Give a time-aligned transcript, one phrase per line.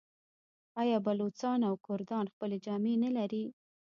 [0.81, 3.43] آیا بلوڅان او کردان خپلې جامې نلري؟